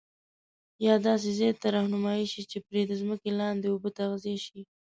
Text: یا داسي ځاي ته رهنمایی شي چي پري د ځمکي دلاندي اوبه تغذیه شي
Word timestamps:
یا 0.85 0.95
داسي 1.05 1.31
ځاي 1.39 1.51
ته 1.61 1.67
رهنمایی 1.75 2.25
شي 2.33 2.41
چي 2.49 2.57
پري 2.67 2.81
د 2.85 2.91
ځمکي 3.01 3.29
دلاندي 3.31 3.67
اوبه 3.69 3.89
تغذیه 3.99 4.39
شي 4.45 4.59